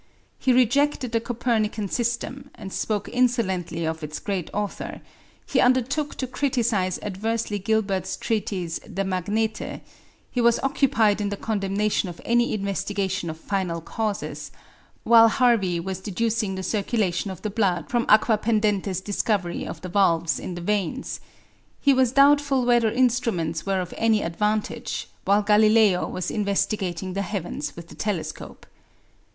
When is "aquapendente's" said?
18.07-19.01